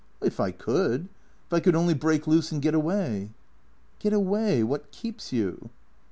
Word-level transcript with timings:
"If 0.23 0.39
I 0.39 0.49
could. 0.49 1.09
If 1.45 1.53
I 1.53 1.59
could 1.59 1.75
only 1.75 1.93
break 1.93 2.25
loose 2.25 2.51
and 2.51 2.59
get 2.59 2.73
away."" 2.73 3.33
Get 3.99 4.13
away. 4.13 4.63
What 4.63 4.89
keeps 4.91 5.31
you 5.31 5.69